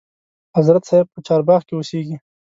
[0.57, 2.15] حضرت صاحب په چارباغ کې اوسیږي.